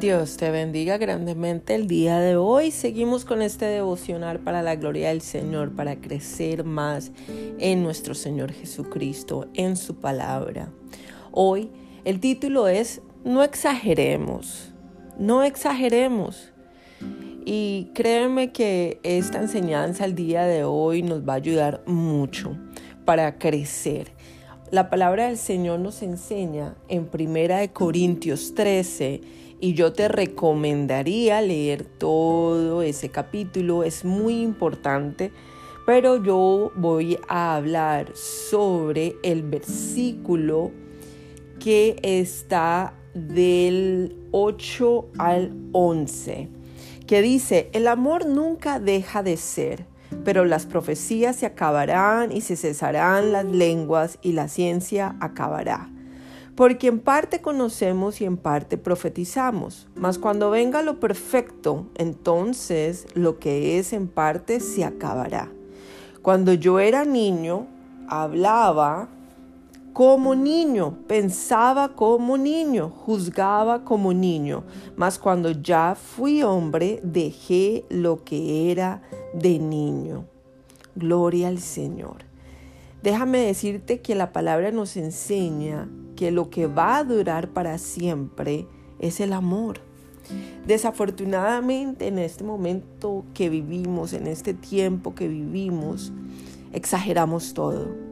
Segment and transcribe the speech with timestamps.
[0.00, 2.70] Dios te bendiga grandemente el día de hoy.
[2.70, 7.12] Seguimos con este devocional para la gloria del Señor, para crecer más
[7.58, 10.72] en nuestro Señor Jesucristo, en su palabra.
[11.32, 11.70] Hoy
[12.06, 14.72] el título es No exageremos,
[15.18, 16.50] no exageremos.
[17.44, 22.56] Y créeme que esta enseñanza el día de hoy nos va a ayudar mucho
[23.04, 24.12] para crecer.
[24.70, 31.40] La palabra del Señor nos enseña en Primera de Corintios 13 y yo te recomendaría
[31.42, 35.32] leer todo ese capítulo, es muy importante,
[35.86, 40.70] pero yo voy a hablar sobre el versículo
[41.58, 46.48] que está del 8 al 11,
[47.06, 49.90] que dice, el amor nunca deja de ser
[50.24, 55.90] pero las profecías se acabarán y se cesarán las lenguas y la ciencia acabará.
[56.60, 63.38] Porque en parte conocemos y en parte profetizamos, mas cuando venga lo perfecto, entonces lo
[63.38, 65.50] que es en parte se acabará.
[66.20, 67.66] Cuando yo era niño,
[68.08, 69.08] hablaba
[69.94, 74.64] como niño, pensaba como niño, juzgaba como niño,
[74.96, 79.00] mas cuando ya fui hombre, dejé lo que era
[79.32, 80.26] de niño.
[80.94, 82.29] Gloria al Señor.
[83.02, 88.66] Déjame decirte que la palabra nos enseña que lo que va a durar para siempre
[88.98, 89.80] es el amor.
[90.66, 96.12] Desafortunadamente en este momento que vivimos, en este tiempo que vivimos,
[96.72, 98.09] exageramos todo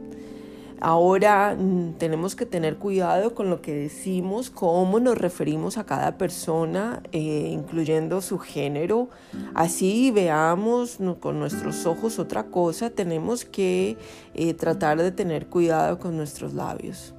[0.81, 6.17] Ahora mm, tenemos que tener cuidado con lo que decimos, cómo nos referimos a cada
[6.17, 9.09] persona, eh, incluyendo su género.
[9.53, 13.97] Así veamos con nuestros ojos otra cosa, tenemos que
[14.33, 17.13] eh, tratar de tener cuidado con nuestros labios.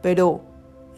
[0.00, 0.40] Pero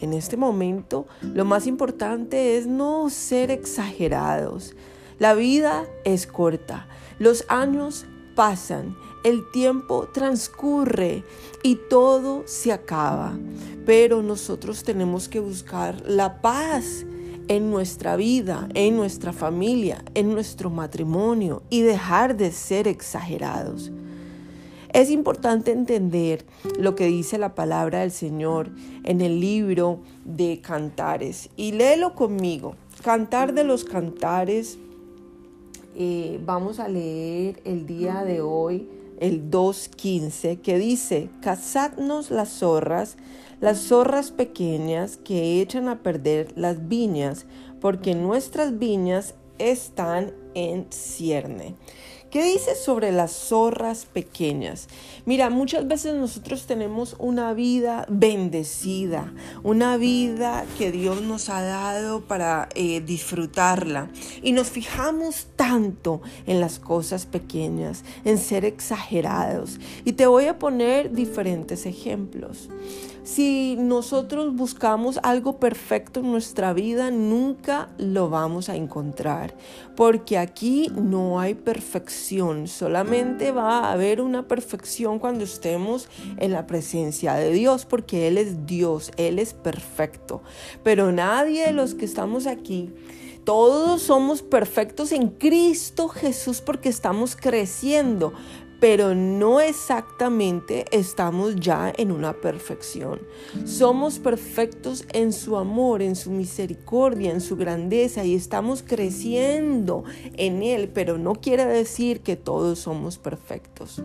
[0.00, 4.74] en este momento lo más importante es no ser exagerados.
[5.18, 6.86] La vida es corta,
[7.18, 11.24] los años pasan el tiempo transcurre
[11.62, 13.38] y todo se acaba,
[13.86, 17.04] pero nosotros tenemos que buscar la paz
[17.48, 23.90] en nuestra vida, en nuestra familia, en nuestro matrimonio y dejar de ser exagerados.
[24.92, 26.44] Es importante entender
[26.78, 28.70] lo que dice la palabra del Señor
[29.04, 32.74] en el libro de Cantares y léelo conmigo.
[33.02, 34.78] Cantar de los Cantares,
[35.96, 38.88] eh, vamos a leer el día de hoy
[39.20, 43.16] el 2.15, que dice, cazadnos las zorras,
[43.60, 47.46] las zorras pequeñas que echan a perder las viñas,
[47.80, 51.76] porque nuestras viñas están en cierne.
[52.30, 54.86] ¿Qué dice sobre las zorras pequeñas?
[55.26, 59.32] Mira, muchas veces nosotros tenemos una vida bendecida,
[59.64, 64.10] una vida que Dios nos ha dado para eh, disfrutarla.
[64.44, 69.80] Y nos fijamos tanto en las cosas pequeñas, en ser exagerados.
[70.04, 72.68] Y te voy a poner diferentes ejemplos.
[73.22, 79.54] Si nosotros buscamos algo perfecto en nuestra vida, nunca lo vamos a encontrar,
[79.94, 82.19] porque aquí no hay perfección,
[82.66, 86.08] solamente va a haber una perfección cuando estemos
[86.38, 90.42] en la presencia de Dios, porque Él es Dios, Él es perfecto.
[90.82, 92.92] Pero nadie de los que estamos aquí
[93.44, 98.34] todos somos perfectos en Cristo Jesús porque estamos creciendo,
[98.80, 103.20] pero no exactamente estamos ya en una perfección.
[103.66, 110.04] Somos perfectos en su amor, en su misericordia, en su grandeza y estamos creciendo
[110.36, 114.02] en Él, pero no quiere decir que todos somos perfectos.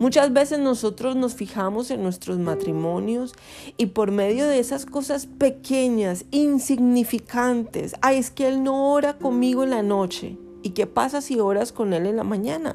[0.00, 3.34] Muchas veces nosotros nos fijamos en nuestros matrimonios
[3.76, 9.62] y por medio de esas cosas pequeñas, insignificantes, ay, es que Él no ora conmigo
[9.62, 10.36] en la noche.
[10.62, 12.74] ¿Y qué pasa si oras con Él en la mañana?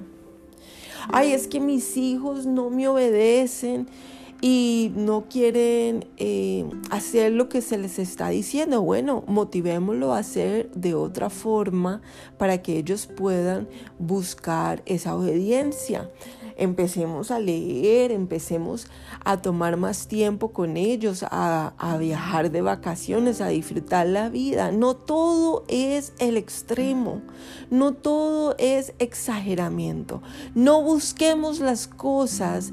[1.10, 3.88] Ay, es que mis hijos no me obedecen
[4.42, 8.82] y no quieren eh, hacer lo que se les está diciendo.
[8.82, 12.02] Bueno, motivémoslo a hacer de otra forma
[12.38, 13.70] para que ellos puedan
[14.00, 16.10] buscar esa obediencia
[16.58, 18.88] empecemos a leer, empecemos
[19.24, 24.72] a tomar más tiempo con ellos, a, a, viajar de vacaciones, a disfrutar la vida.
[24.72, 27.22] No todo es el extremo,
[27.70, 30.22] no todo es exageramiento.
[30.56, 32.72] No busquemos las cosas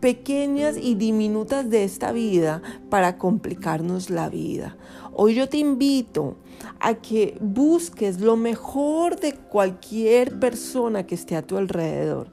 [0.00, 4.76] pequeñas y diminutas de esta vida para complicarnos la vida.
[5.12, 6.36] Hoy yo te invito
[6.78, 12.28] a que busques lo mejor de cualquier persona que esté a tu alrededor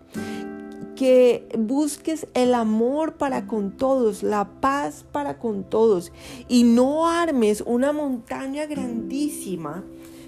[0.97, 6.11] que busques el amor para con todos, la paz para con todos
[6.49, 9.83] y no armes una montaña grandísima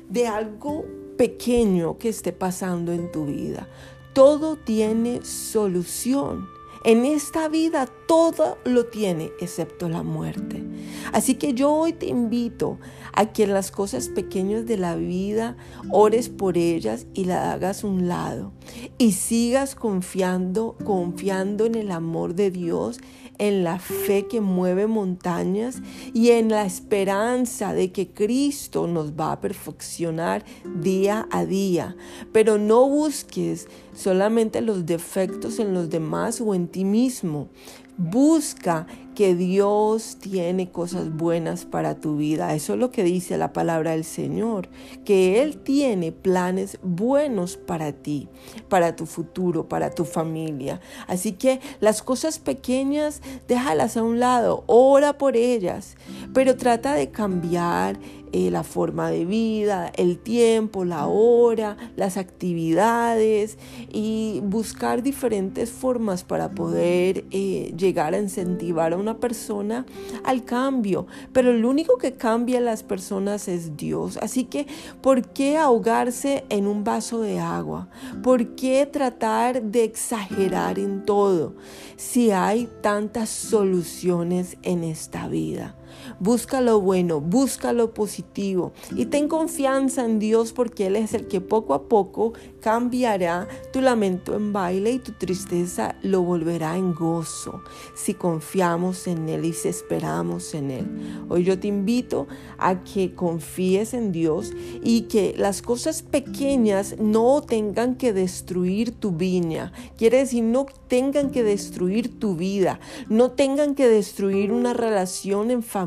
[0.09, 0.85] de algo
[1.17, 3.67] pequeño que esté pasando en tu vida.
[4.13, 6.47] Todo tiene solución.
[6.85, 10.63] En esta vida todo lo tiene excepto la muerte.
[11.11, 12.77] Así que yo hoy te invito
[13.19, 15.57] a que las cosas pequeñas de la vida
[15.91, 18.53] ores por ellas y las hagas un lado
[18.97, 23.01] y sigas confiando, confiando en el amor de Dios,
[23.37, 25.81] en la fe que mueve montañas
[26.13, 30.45] y en la esperanza de que Cristo nos va a perfeccionar
[30.81, 31.97] día a día.
[32.31, 37.49] Pero no busques solamente los defectos en los demás o en ti mismo.
[37.97, 38.87] Busca
[39.19, 42.55] que Dios tiene cosas buenas para tu vida.
[42.55, 44.69] Eso es lo que dice la palabra del Señor,
[45.03, 48.29] que Él tiene planes buenos para ti,
[48.69, 50.79] para tu futuro, para tu familia.
[51.05, 55.97] Así que las cosas pequeñas, déjalas a un lado, ora por ellas,
[56.33, 57.99] pero trata de cambiar
[58.31, 63.57] eh, la forma de vida, el tiempo, la hora, las actividades
[63.91, 69.85] y buscar diferentes formas para poder eh, llegar a incentivar a una persona
[70.23, 71.07] al cambio.
[71.33, 74.17] Pero el único que cambia a las personas es Dios.
[74.17, 74.67] Así que,
[75.01, 77.89] ¿por qué ahogarse en un vaso de agua?
[78.23, 81.55] ¿Por qué tratar de exagerar en todo
[81.95, 85.78] si hay tantas soluciones en esta vida?
[86.19, 91.27] Busca lo bueno, busca lo positivo y ten confianza en Dios porque Él es el
[91.27, 96.93] que poco a poco cambiará tu lamento en baile y tu tristeza lo volverá en
[96.93, 97.63] gozo
[97.95, 100.87] si confiamos en Él y si esperamos en Él.
[101.29, 102.27] Hoy yo te invito
[102.57, 104.51] a que confíes en Dios
[104.83, 109.71] y que las cosas pequeñas no tengan que destruir tu viña.
[109.97, 115.63] Quiere decir, no tengan que destruir tu vida, no tengan que destruir una relación en
[115.63, 115.78] familia,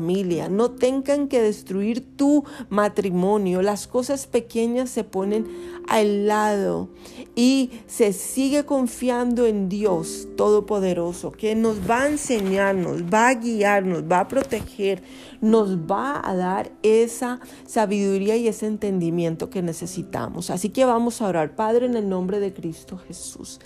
[0.49, 3.61] no tengan que destruir tu matrimonio.
[3.61, 5.47] Las cosas pequeñas se ponen
[5.87, 6.89] al lado
[7.35, 13.33] y se sigue confiando en Dios Todopoderoso, que nos va a enseñar, nos va a
[13.35, 15.01] guiar, nos va a proteger,
[15.41, 20.49] nos va a dar esa sabiduría y ese entendimiento que necesitamos.
[20.49, 23.59] Así que vamos a orar, Padre, en el nombre de Cristo Jesús.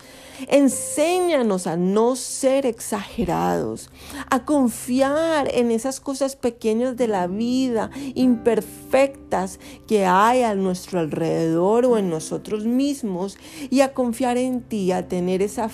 [0.47, 3.89] Enséñanos a no ser exagerados,
[4.29, 11.85] a confiar en esas cosas pequeñas de la vida, imperfectas que hay a nuestro alrededor
[11.85, 13.37] o en nosotros mismos
[13.69, 15.69] y a confiar en ti, a tener esa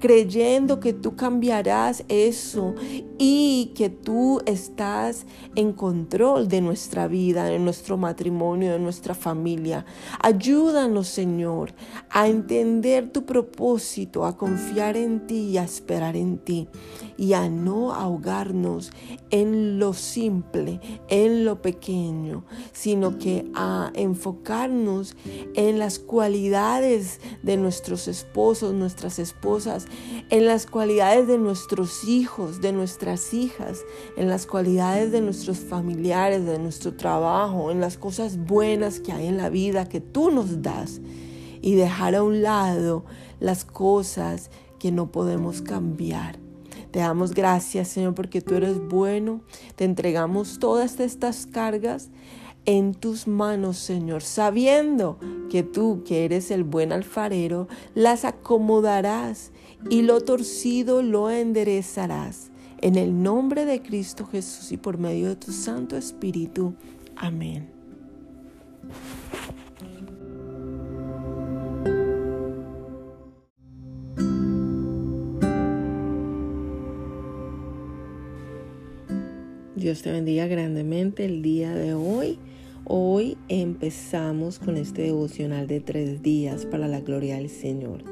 [0.00, 2.74] creyendo que tú cambiarás eso
[3.18, 9.84] y que tú estás en control de nuestra vida, de nuestro matrimonio, de nuestra familia.
[10.22, 11.74] Ayúdanos, Señor,
[12.10, 16.68] a entender tu propósito, a confiar en ti y a esperar en ti
[17.16, 18.90] y a no ahogarnos
[19.30, 25.14] en lo simple, en lo pequeño, sino que a enfocarnos
[25.54, 29.86] en las cualidades de nuestros esposos, nuestras esposas,
[30.30, 33.80] en las cualidades de nuestros hijos, de nuestras hijas,
[34.16, 39.26] en las cualidades de nuestros familiares, de nuestro trabajo, en las cosas buenas que hay
[39.26, 41.00] en la vida que tú nos das
[41.62, 43.04] y dejar a un lado
[43.38, 46.38] las cosas que no podemos cambiar.
[46.90, 49.42] Te damos gracias, Señor, porque tú eres bueno.
[49.76, 52.08] Te entregamos todas estas cargas
[52.66, 55.18] en tus manos, Señor, sabiendo
[55.50, 59.52] que tú, que eres el buen alfarero, las acomodarás
[59.88, 62.50] y lo torcido lo enderezarás.
[62.82, 66.74] En el nombre de Cristo Jesús y por medio de tu Santo Espíritu.
[67.16, 67.68] Amén.
[79.80, 82.38] Dios te bendiga grandemente el día de hoy.
[82.92, 88.02] Hoy empezamos con este devocional de tres días para la gloria del Señor.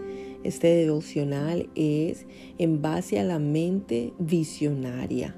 [0.44, 2.26] Este devocional es
[2.58, 5.35] en base a la mente visionaria,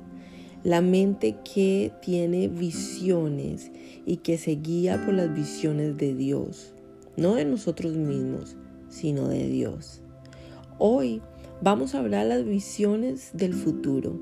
[0.62, 3.73] la mente que tiene visiones
[4.04, 6.75] y que se guía por las visiones de Dios,
[7.16, 8.59] no de nosotros mismos,
[8.90, 10.02] sino de Dios.
[10.78, 11.23] Hoy
[11.62, 14.20] vamos a hablar las visiones del futuro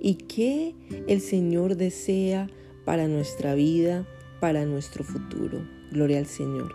[0.00, 0.74] y qué
[1.06, 2.50] el Señor desea
[2.84, 4.04] para nuestra vida,
[4.40, 5.66] para nuestro futuro.
[5.90, 6.74] Gloria al Señor.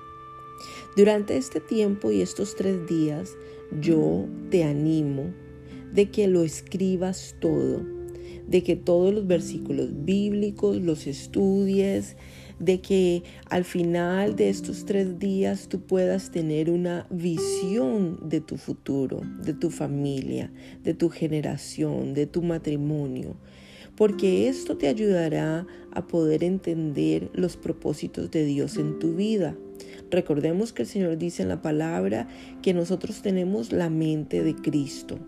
[0.96, 3.36] Durante este tiempo y estos tres días,
[3.82, 5.34] yo te animo
[5.92, 7.82] de que lo escribas todo,
[8.48, 12.16] de que todos los versículos bíblicos los estudies,
[12.60, 18.58] de que al final de estos tres días tú puedas tener una visión de tu
[18.58, 20.52] futuro, de tu familia,
[20.84, 23.36] de tu generación, de tu matrimonio,
[23.96, 29.56] porque esto te ayudará a poder entender los propósitos de Dios en tu vida.
[30.10, 32.28] Recordemos que el Señor dice en la palabra
[32.62, 35.20] que nosotros tenemos la mente de Cristo.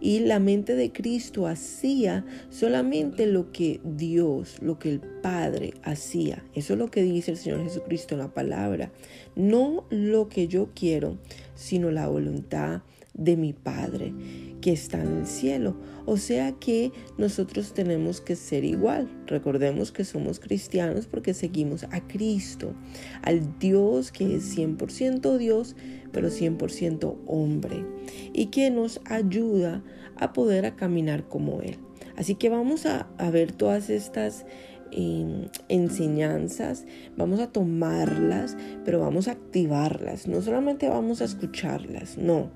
[0.00, 6.44] Y la mente de Cristo hacía solamente lo que Dios, lo que el Padre hacía.
[6.54, 8.92] Eso es lo que dice el Señor Jesucristo en la palabra.
[9.36, 11.18] No lo que yo quiero,
[11.54, 12.82] sino la voluntad
[13.20, 14.12] de mi Padre
[14.60, 15.76] que está en el cielo.
[16.06, 19.08] O sea que nosotros tenemos que ser igual.
[19.26, 22.74] Recordemos que somos cristianos porque seguimos a Cristo,
[23.22, 25.76] al Dios que es 100% Dios,
[26.12, 27.86] pero 100% hombre,
[28.32, 29.84] y que nos ayuda
[30.16, 31.76] a poder a caminar como Él.
[32.16, 34.44] Así que vamos a, a ver todas estas
[35.68, 36.84] enseñanzas,
[37.16, 40.26] vamos a tomarlas, pero vamos a activarlas.
[40.26, 42.50] No solamente vamos a escucharlas, no.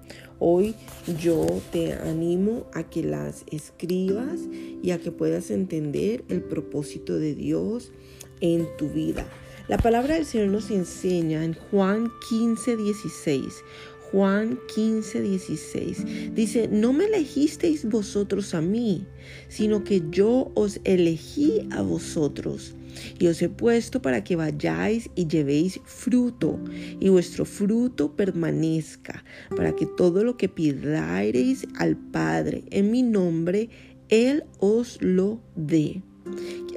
[0.46, 0.74] Hoy
[1.22, 4.40] yo te animo a que las escribas
[4.82, 7.92] y a que puedas entender el propósito de Dios
[8.42, 9.26] en tu vida.
[9.68, 13.64] La palabra del Señor nos enseña en Juan 15, 16.
[14.12, 16.34] Juan 15, 16.
[16.34, 19.06] Dice, no me elegisteis vosotros a mí,
[19.48, 22.74] sino que yo os elegí a vosotros.
[23.18, 26.59] Y os he puesto para que vayáis y llevéis fruto,
[27.00, 29.25] y vuestro fruto permanezca,
[29.56, 33.71] para que todo lo que pidáis al Padre en mi nombre,
[34.09, 36.02] Él os lo dé.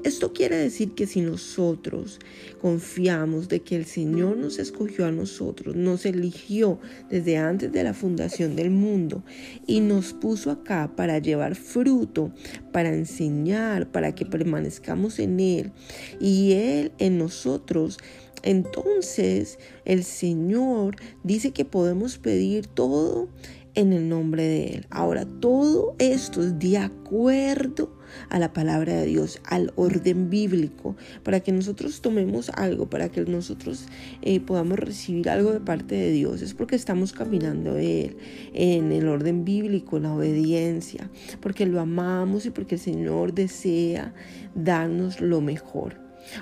[0.03, 2.19] Esto quiere decir que si nosotros
[2.61, 7.93] confiamos de que el Señor nos escogió a nosotros, nos eligió desde antes de la
[7.93, 9.23] fundación del mundo
[9.65, 12.31] y nos puso acá para llevar fruto,
[12.71, 15.71] para enseñar, para que permanezcamos en Él
[16.19, 17.97] y Él en nosotros,
[18.43, 23.29] entonces el Señor dice que podemos pedir todo
[23.75, 24.87] en el nombre de Él.
[24.89, 27.96] Ahora, todo esto es de acuerdo
[28.29, 33.21] a la palabra de Dios, al orden bíblico, para que nosotros tomemos algo, para que
[33.21, 33.85] nosotros
[34.21, 36.41] eh, podamos recibir algo de parte de Dios.
[36.41, 38.17] Es porque estamos caminando Él
[38.53, 41.09] en el orden bíblico, en la obediencia,
[41.41, 44.13] porque lo amamos y porque el Señor desea
[44.55, 45.95] darnos lo mejor.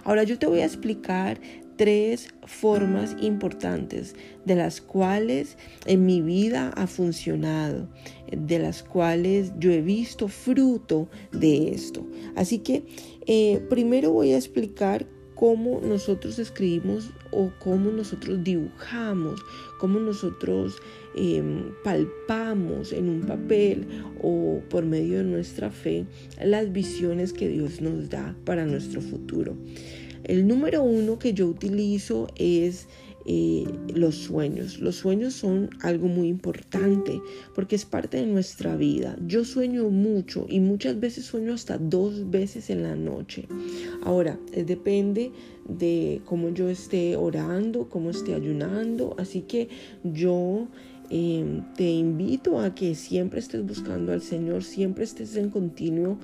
[0.04, 1.40] Ahora yo te voy a explicar
[1.76, 4.16] tres formas importantes
[4.46, 7.88] de las cuales en mi vida ha funcionado,
[8.32, 12.06] de las cuales yo he visto fruto de esto.
[12.36, 12.86] Así que
[13.28, 19.42] eh, primero voy a explicar cómo nosotros escribimos o cómo nosotros dibujamos,
[19.80, 20.78] cómo nosotros
[21.16, 23.86] em, palpamos en un papel
[24.22, 26.06] o por medio de nuestra fe
[26.42, 29.58] las visiones que Dios nos da para nuestro futuro.
[30.26, 32.88] El número uno que yo utilizo es
[33.28, 33.66] eh,
[33.96, 34.80] los sueños.
[34.80, 37.20] Los sueños son algo muy importante
[37.56, 39.18] porque es parte de nuestra vida.
[39.26, 43.48] Yo sueño mucho y muchas veces sueño hasta dos veces en la noche.
[44.04, 45.32] Ahora, depende
[45.68, 49.16] de cómo yo esté orando, cómo esté ayunando.
[49.18, 49.70] Así que
[50.04, 50.68] yo
[51.10, 56.20] em, te invito a que siempre estés buscando al Señor, siempre estés en continuo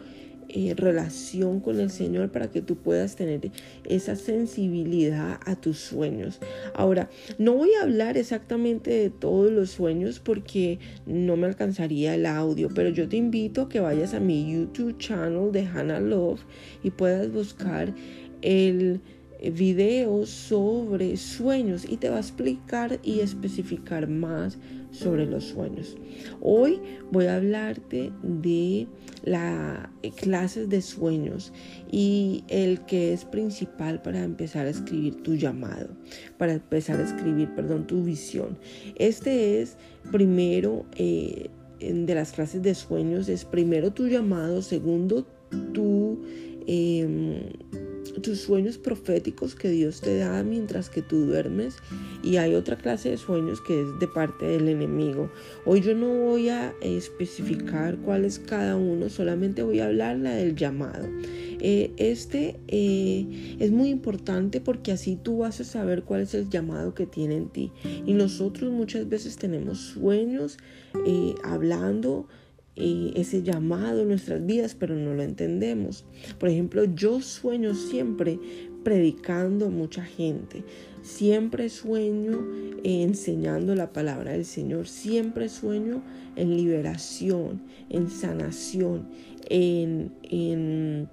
[0.53, 3.51] eh, relación con el Señor para que tú puedas tener
[3.85, 6.39] esa sensibilidad a tus sueños.
[6.73, 12.25] Ahora, no voy a hablar exactamente de todos los sueños porque no me alcanzaría el
[12.25, 16.41] audio, pero yo te invito a que vayas a mi YouTube channel de Hannah Love
[16.83, 17.93] y puedas buscar
[18.41, 19.01] el
[19.49, 24.57] video sobre sueños y te va a explicar y especificar más
[24.91, 25.97] sobre los sueños.
[26.41, 26.79] Hoy
[27.11, 28.87] voy a hablarte de
[29.23, 31.53] las clases de sueños
[31.91, 35.89] y el que es principal para empezar a escribir tu llamado,
[36.37, 38.57] para empezar a escribir, perdón, tu visión.
[38.95, 39.77] Este es
[40.11, 45.25] primero eh, de las clases de sueños, es primero tu llamado, segundo
[45.73, 46.19] tu...
[46.67, 47.41] Em,
[48.21, 51.75] tus sueños proféticos que Dios te da mientras que tú duermes
[52.23, 55.29] y hay otra clase de sueños que es de parte del enemigo.
[55.65, 60.35] Hoy yo no voy a especificar cuál es cada uno, solamente voy a hablar la
[60.35, 61.07] del llamado.
[61.63, 66.49] Eh, este eh, es muy importante porque así tú vas a saber cuál es el
[66.49, 67.71] llamado que tiene en ti.
[68.05, 70.57] Y nosotros muchas veces tenemos sueños
[71.05, 72.27] eh, hablando
[72.75, 76.05] ese llamado en nuestras vidas, pero no lo entendemos.
[76.39, 78.39] Por ejemplo, yo sueño siempre
[78.83, 80.63] predicando a mucha gente.
[81.01, 82.47] Siempre sueño
[82.83, 84.87] enseñando la palabra del Señor.
[84.87, 86.01] Siempre sueño
[86.35, 89.07] en liberación, en sanación,
[89.49, 91.09] en, en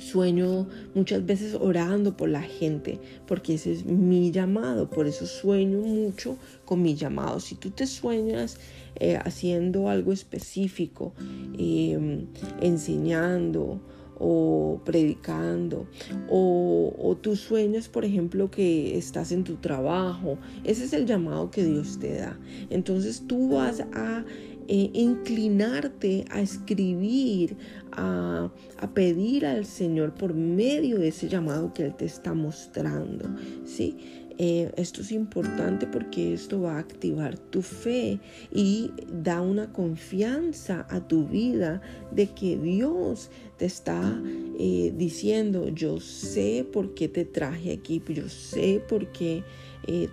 [0.00, 5.80] Sueño muchas veces orando por la gente, porque ese es mi llamado, por eso sueño
[5.80, 7.40] mucho con mi llamado.
[7.40, 8.58] Si tú te sueñas
[8.96, 11.12] eh, haciendo algo específico,
[11.58, 12.26] em,
[12.60, 13.80] enseñando,
[14.20, 15.86] o predicando
[16.28, 21.52] o, o, tú sueñas por ejemplo que estás en tu trabajo ese es el llamado
[21.52, 22.36] que Dios te da
[22.68, 24.24] entonces tú vas a
[24.70, 27.56] eh, inclinarte a escribir,
[27.98, 28.50] a,
[28.94, 33.28] pedir al Señor por medio de ese llamado que Él te está mostrando.
[33.64, 33.96] ¿sí?
[34.38, 38.20] Eh, esto es importante porque esto va a activar tu fe
[38.52, 41.80] y da una confianza a tu vida
[42.12, 44.20] de que Dios te está
[44.58, 49.42] eh, diciendo, yo sé por qué te traje aquí, yo sé por qué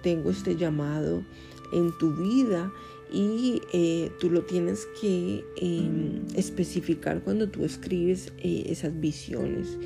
[0.01, 1.21] tengo este llamado
[1.73, 2.71] en tu vida
[3.11, 9.77] y eh, tú lo tienes que em, especificar cuando tú escribes eh, esas visiones.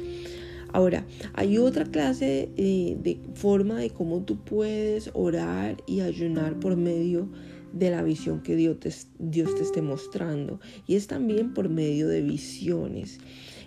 [0.71, 6.77] Ahora, hay otra clase eh, de forma de cómo tú puedes orar y ayunar por
[6.77, 7.27] medio
[7.73, 12.07] de la visión que Dios te, Dios te esté mostrando y es también por medio
[12.07, 13.19] de visiones.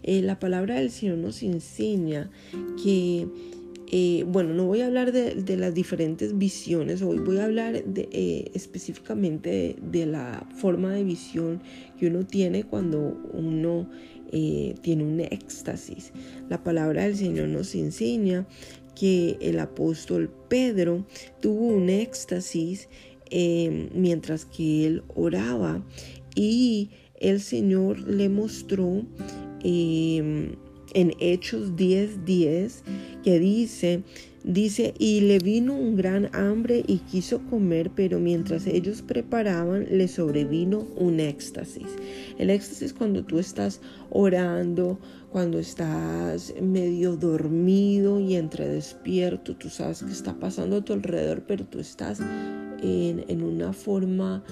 [0.04, 2.30] la palabra del Señor nos enseña
[2.82, 3.28] que
[3.94, 8.50] eh, bueno, no voy a hablar de, las diferentes visiones, hoy voy a hablar eh,
[8.54, 11.61] específicamente de, la forma de visión
[11.99, 12.99] que uno tiene cuando
[13.34, 13.87] uno
[14.32, 16.11] eh, tiene un éxtasis.
[16.49, 18.46] La palabra del Señor nos enseña
[18.99, 21.04] que el apóstol Pedro
[21.42, 22.88] tuvo un éxtasis
[23.30, 25.84] mientras que él oraba
[26.34, 26.88] y
[27.20, 29.04] el Señor le mostró
[30.94, 32.82] en Hechos 10:10 10,
[33.22, 34.02] que dice,
[34.44, 40.08] dice, y le vino un gran hambre y quiso comer, pero mientras ellos preparaban le
[40.08, 41.87] sobrevino un éxtasis.
[42.38, 43.80] El éxtasis cuando tú estás
[44.11, 44.99] orando,
[45.30, 51.44] cuando estás medio dormido y entre despierto, tú sabes que está pasando a tu alrededor,
[51.46, 52.20] pero tú estás
[52.82, 54.44] en, en una forma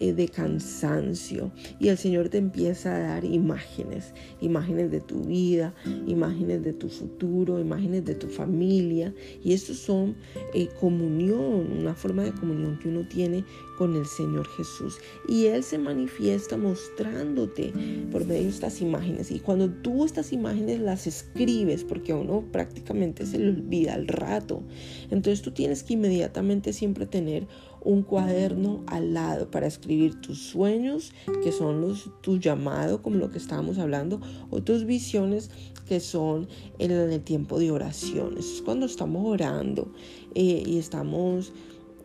[0.00, 1.50] de cansancio.
[1.78, 5.74] Y el Señor te empieza a dar imágenes, imágenes de tu vida,
[6.06, 9.14] imágenes de tu futuro, imágenes de tu familia.
[9.42, 10.16] Y estos son
[10.54, 13.44] eh, comunión, una forma de comunión que uno tiene
[13.76, 14.98] con el Señor Jesús.
[15.28, 17.72] Y Él se manifiesta mostrándote
[18.10, 19.30] por medio de estas imágenes.
[19.30, 24.06] Y cuando tú estas imágenes las escribes porque a uno prácticamente se le olvida al
[24.06, 24.62] rato
[25.10, 27.46] entonces tú tienes que inmediatamente siempre tener
[27.82, 31.12] un cuaderno al lado para escribir tus sueños,
[31.42, 35.50] que son los, tu llamado, como lo que estábamos hablando, o tus visiones,
[35.86, 38.36] que son en el tiempo de oración.
[38.38, 39.92] Eso es cuando estamos orando
[40.34, 41.52] eh, y estamos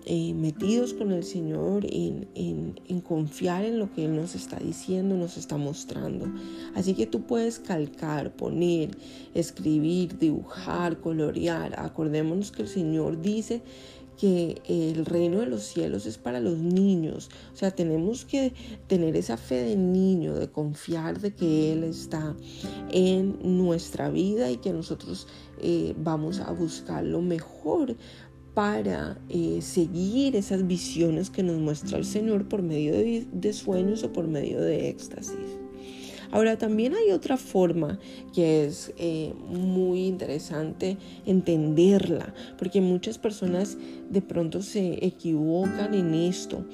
[0.06, 5.16] eh, metidos con el Señor en, en, confiar en lo que Él nos está diciendo,
[5.16, 6.28] nos está mostrando.
[6.76, 8.98] Así que tú puedes calcar, poner,
[9.34, 11.80] escribir, dibujar, colorear.
[11.80, 13.62] Acordémonos que el Señor dice
[14.17, 17.30] que el reino de los cielos es para los niños.
[17.54, 18.54] O sea, tenemos que
[18.88, 22.36] tener esa fe de niño, de confiar de que Él está
[22.91, 25.28] en nuestra vida y que nosotros
[25.62, 27.95] eh, vamos a buscar lo mejor
[28.54, 34.13] para eh, seguir esas visiones que nos muestra el Señor por medio de sueños o
[34.13, 35.62] por medio de éxtasis.
[36.34, 38.00] Ahora también hay otra forma
[38.34, 43.78] que es eh, muy interesante entenderla, porque muchas personas
[44.10, 46.65] de pronto se equivocan en esto,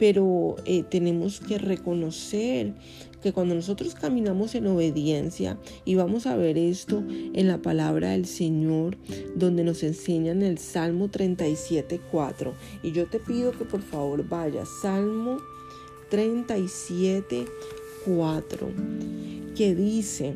[0.00, 2.74] pero eh, tenemos que reconocer
[3.22, 8.26] que cuando nosotros caminamos en obediencia, y vamos a ver esto en la palabra del
[8.26, 8.96] Señor,
[9.36, 14.28] donde nos enseña en el Salmo 37, 4, y yo te pido que por favor
[14.28, 15.38] vayas, Salmo
[16.10, 17.44] 37,
[18.16, 18.68] 4,
[19.54, 20.34] que dice,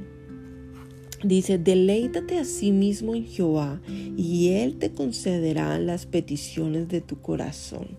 [1.25, 7.21] dice, deleítate a sí mismo en Jehová y Él te concederá las peticiones de tu
[7.21, 7.97] corazón.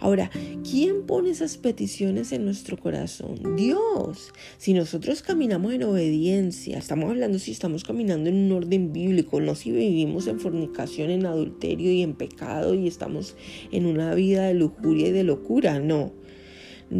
[0.00, 0.32] Ahora,
[0.68, 3.54] ¿quién pone esas peticiones en nuestro corazón?
[3.56, 4.32] Dios.
[4.58, 9.54] Si nosotros caminamos en obediencia, estamos hablando si estamos caminando en un orden bíblico, no
[9.54, 13.36] si vivimos en fornicación, en adulterio y en pecado y estamos
[13.70, 16.21] en una vida de lujuria y de locura, no.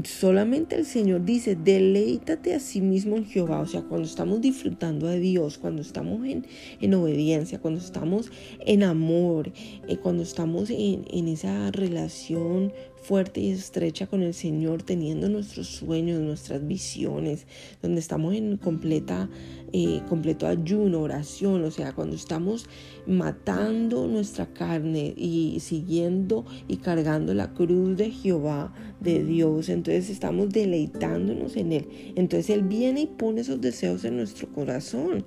[0.05, 3.61] Solamente el Señor dice, deleítate a sí mismo en Jehová.
[3.61, 6.47] O sea, cuando estamos disfrutando a Dios, cuando estamos en,
[6.81, 9.53] en obediencia, cuando estamos en amor,
[9.89, 12.73] eh, cuando estamos en, en esa relación
[13.03, 17.47] fuerte y estrecha con el Señor, teniendo nuestros sueños, nuestras visiones,
[17.83, 19.29] donde estamos en completa,
[19.73, 22.67] eh, completo ayuno, oración, o sea, cuando estamos
[23.07, 30.51] matando nuestra carne y siguiendo y cargando la cruz de Jehová, de Dios, entonces estamos
[30.51, 31.89] deleitándonos en Él.
[32.15, 35.25] Entonces Él viene y pone esos deseos en nuestro corazón.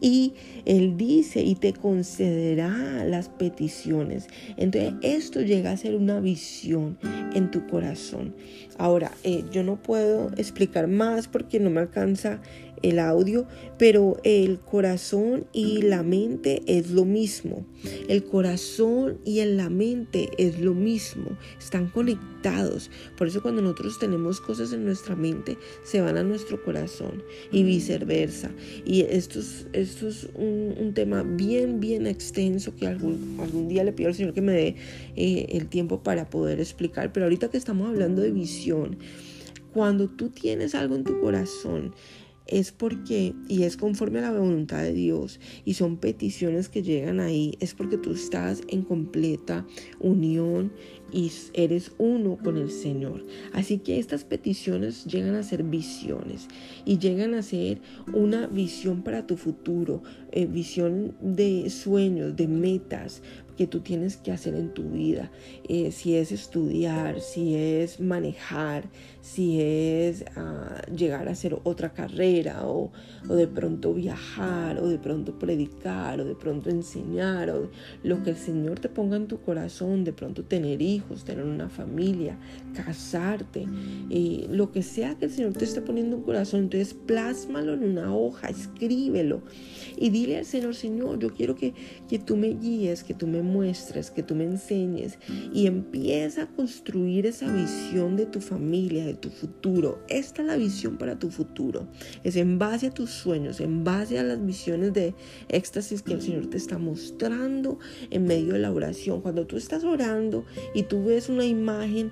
[0.00, 0.32] Y
[0.64, 4.28] Él dice, y te concederá las peticiones.
[4.56, 6.98] Entonces esto llega a ser una visión
[7.34, 8.34] en tu corazón.
[8.78, 12.40] Ahora, eh, yo no puedo explicar más porque no me alcanza
[12.82, 13.46] el audio,
[13.78, 17.66] pero el corazón y la mente es lo mismo.
[18.08, 22.90] El corazón y la mente es lo mismo, están conectados.
[23.16, 27.62] Por eso cuando nosotros tenemos cosas en nuestra mente, se van a nuestro corazón y
[27.62, 28.50] viceversa.
[28.84, 33.92] Y esto es, esto es un, tema bien, bien extenso que algún, algún día le
[33.92, 34.76] pido al Señor que me dé
[35.16, 37.12] eh, el tiempo para poder explicar.
[37.12, 38.98] Pero ahorita que estamos hablando de visión,
[39.72, 41.94] cuando tú tienes algo en tu corazón,
[42.50, 47.20] es porque, y es conforme a la voluntad de Dios, y son peticiones que llegan
[47.20, 49.66] ahí, es porque tú estás en completa
[49.98, 50.72] unión
[51.12, 53.24] y eres uno con el Señor.
[53.52, 56.48] Así que estas peticiones llegan a ser visiones
[56.84, 57.80] y llegan a ser
[58.12, 63.22] una visión para tu futuro, eh, visión de sueños, de metas,
[63.60, 65.30] que tú tienes que hacer en tu vida.
[65.68, 68.84] Eh, si es estudiar, si es manejar,
[69.20, 72.90] si es ah, llegar a hacer otra carrera o,
[73.28, 77.70] de pronto viajar o de pronto predicar o de pronto enseñar o
[78.02, 81.68] lo que el Señor te ponga en tu corazón, de pronto tener hijos, tener una
[81.68, 82.38] familia,
[82.72, 83.66] casarte,
[84.08, 87.84] eh, lo que sea que el Señor te esté poniendo en corazón, entonces plásmalo en
[87.84, 89.42] una hoja, escríbelo
[89.98, 91.74] y dile al Señor, Señor, yo quiero que,
[92.08, 95.18] que tú me guíes, que tú me muestres, que tú me enseñes
[95.52, 99.98] y empieza a construir esa visión de tu familia, de tu futuro.
[100.08, 101.88] Esta es la visión para tu futuro.
[102.24, 105.14] Es en base a tus sueños, en base a las visiones de
[105.48, 107.78] éxtasis que el Señor te está mostrando
[108.10, 109.20] en medio de la oración.
[109.20, 112.10] Cuando tú estás orando y tú ves una imagen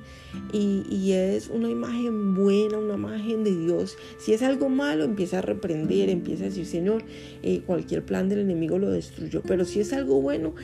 [0.53, 5.43] y, es una imagen buena, una imagen de Dios, si es algo malo, empieza a
[5.43, 7.05] reprender, empieza a decir, Señor,
[7.43, 9.43] eh, cualquier plan del enemigo lo destruyó.
[9.43, 10.55] Pero si es algo bueno,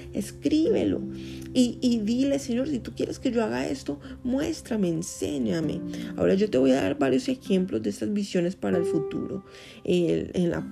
[0.65, 1.01] escríbelo
[1.55, 5.81] y, y dile, Señor, si tú quieres que yo haga esto, muéstrame, enséñame.
[6.17, 9.45] Ahora yo te voy a dar varios ejemplos de estas visiones para el futuro.
[9.85, 10.69] El, en la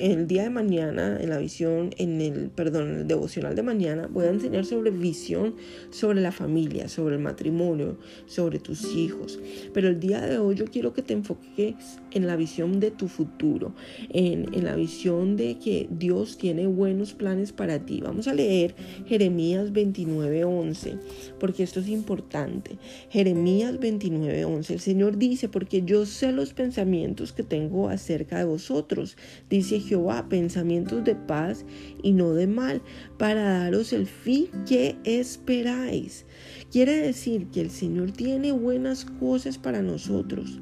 [0.00, 4.08] el día de mañana, en la visión, en el, perdón, en el devocional de mañana,
[4.10, 5.54] voy a enseñar sobre visión,
[5.90, 7.96] sobre la familia, sobre el matrimonio,
[8.26, 9.38] sobre tus hijos.
[9.72, 13.06] Pero el día de hoy yo quiero que te enfoques en la visión de tu
[13.06, 13.76] futuro,
[14.10, 18.00] en, en la visión de que Dios tiene buenos planes para ti.
[18.00, 18.74] Vamos a leer
[19.16, 20.98] Jeremías 29:11,
[21.40, 22.76] porque esto es importante.
[23.08, 24.74] Jeremías 29:11.
[24.74, 29.16] El Señor dice, porque yo sé los pensamientos que tengo acerca de vosotros,
[29.48, 31.64] dice Jehová, pensamientos de paz
[32.02, 32.82] y no de mal,
[33.16, 36.26] para daros el fin que esperáis.
[36.70, 40.60] Quiere decir que el Señor tiene buenas cosas para nosotros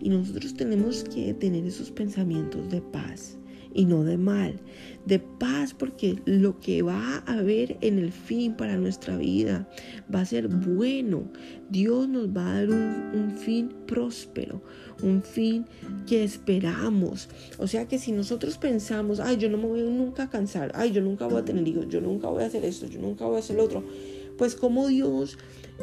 [0.00, 3.39] y nosotros tenemos que tener esos pensamientos de paz
[3.74, 4.60] y no de mal,
[5.06, 9.68] de paz porque lo que va a haber en el fin para nuestra vida
[10.12, 11.24] va a ser bueno.
[11.70, 14.62] Dios nos va a dar un, fin próspero,
[15.02, 15.66] un fin
[16.06, 17.28] que esperamos.
[17.58, 20.92] O sea que si nosotros pensamos, ay, yo no me voy nunca a cansar, ay,
[20.92, 23.36] yo nunca voy a tener hijos, yo nunca voy a hacer esto, yo nunca voy
[23.36, 23.84] a hacer lo otro,
[24.36, 25.38] pues como Dios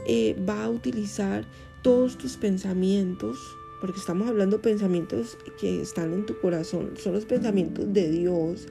[0.08, 1.46] eh, va a utilizar
[1.82, 3.38] todos tus pensamientos
[3.80, 8.68] porque estamos hablando de pensamientos que están en tu corazón, son los pensamientos de Dios.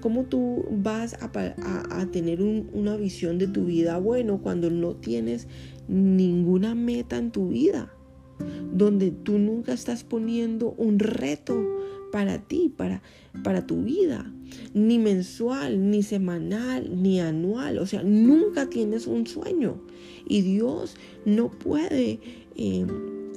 [0.00, 5.48] ¿Cómo tú vas a, tener una visión de tu vida bueno cuando no tienes
[5.88, 7.92] ninguna meta en tu vida?
[8.72, 11.60] Donde tú nunca estás poniendo un reto
[12.12, 13.02] para ti, para,
[13.42, 14.32] para tu vida,
[14.72, 17.78] ni mensual, ni semanal, ni anual.
[17.78, 19.82] O sea, nunca tienes un sueño.
[20.28, 22.20] Y Dios no puede...
[22.54, 22.86] Eh,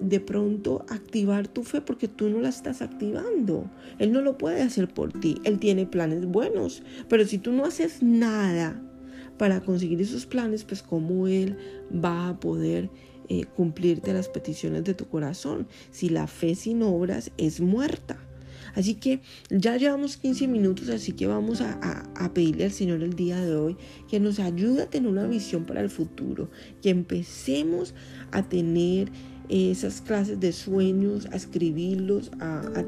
[0.02, 3.70] de pronto activar tu fe porque tú no la estás activando.
[4.00, 5.36] Él no lo puede hacer por ti.
[5.44, 8.82] Él tiene planes buenos, pero si tú no haces nada
[9.38, 11.58] para conseguir esos planes, pues cómo Él
[11.94, 12.90] va a poder
[13.30, 15.68] eh, cumplirte las peticiones de tu corazón.
[15.92, 18.18] Si la fe sin obras es muerta.
[18.76, 23.40] Así que ya llevamos 15 minutos, así que vamos a, pedirle al Señor el día
[23.42, 23.78] de hoy
[24.10, 26.50] que nos ayude a tener una visión para el futuro,
[26.82, 27.94] que empecemos
[28.32, 29.10] a tener
[29.50, 32.84] esas clases de sueños, a escribirlos, a,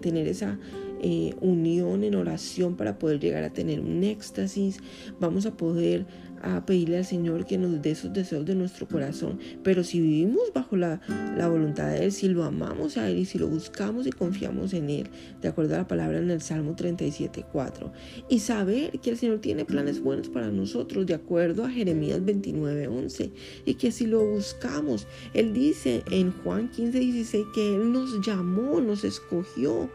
[0.00, 0.58] tener esa
[1.02, 4.78] eh, unión en oración para poder llegar a tener un éxtasis.
[5.18, 6.06] Vamos a poder
[6.42, 9.38] a pedirle al Señor que nos dé esos deseos de nuestro corazón.
[9.62, 11.00] Pero si vivimos bajo la,
[11.36, 14.72] la, voluntad de Él, si lo amamos a Él y si lo buscamos y confiamos
[14.72, 15.08] en Él,
[15.40, 17.90] de acuerdo a la palabra en el Salmo 37.4,
[18.28, 23.30] y saber que el Señor tiene planes buenos para nosotros, de acuerdo a Jeremías 29.11,
[23.64, 29.04] y que si lo buscamos, Él dice en Juan 15.16 que Él nos llamó, nos
[29.04, 29.88] escogió,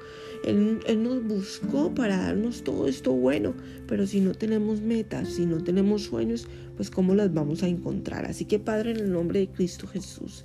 [0.44, 3.54] él, nos buscó para darnos todo esto bueno,
[3.88, 8.26] pero si no tenemos metas, si no tenemos sueños, pues cómo las vamos a encontrar.
[8.26, 10.44] Así que Padre, en el nombre de Cristo Jesús,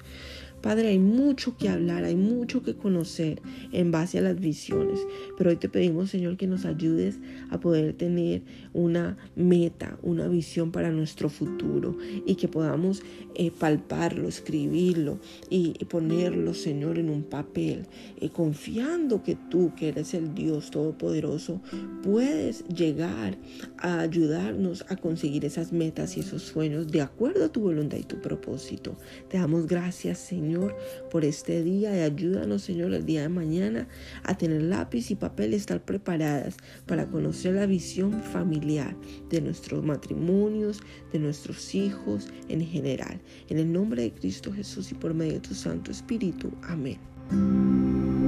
[0.66, 4.98] Padre, hay mucho que hablar, hay mucho que conocer en base a las visiones,
[5.38, 10.72] pero hoy te pedimos, Señor, que nos ayudes a poder tener una meta, una visión
[10.72, 13.05] para nuestro futuro y que podamos
[13.37, 17.87] eh, palparlo, escribirlo y, ponerlo, Señor, en un papel,
[18.20, 21.61] eh, confiando que tú, que eres el Dios Todopoderoso,
[22.02, 23.38] puedes llegar
[23.79, 28.02] a ayudarnos a conseguir esas metas y esos sueños de acuerdo a tu voluntad y
[28.02, 28.96] tu propósito.
[29.29, 30.18] Te damos gracias,
[30.57, 30.75] Señor
[31.11, 33.88] por este día y ayúdanos, Señor, el día de mañana
[34.23, 38.97] a tener lápiz y papel y estar preparadas para conocer la visión familiar
[39.29, 40.81] de nuestros matrimonios,
[41.12, 43.21] de nuestros hijos en general.
[43.49, 46.51] En el nombre de Cristo Jesús y por medio de tu Santo Espíritu.
[46.62, 48.26] Amén.